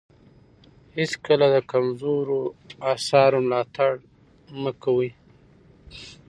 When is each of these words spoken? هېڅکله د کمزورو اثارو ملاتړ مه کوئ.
هېڅکله 0.97 1.45
د 1.55 1.57
کمزورو 1.71 2.39
اثارو 2.93 3.39
ملاتړ 3.47 3.91
مه 4.61 4.71
کوئ. 4.83 5.09